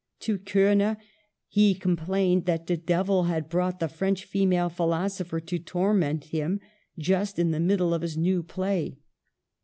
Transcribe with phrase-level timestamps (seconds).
[0.13, 0.97] * To Korner
[1.47, 6.23] he complained that the devil had * brought the French female philosopher to tor ment
[6.23, 6.59] him
[6.97, 8.97] just in the middle of his new play.